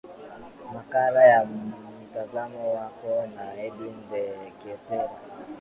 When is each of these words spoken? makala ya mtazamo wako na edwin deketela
makala 0.73 1.23
ya 1.27 1.45
mtazamo 1.45 2.73
wako 2.73 3.27
na 3.35 3.63
edwin 3.65 3.95
deketela 4.11 5.13